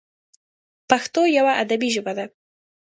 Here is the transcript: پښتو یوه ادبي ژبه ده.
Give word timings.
پښتو 0.89 1.21
یوه 1.37 1.53
ادبي 1.63 1.89
ژبه 1.95 2.13
ده. 2.17 2.25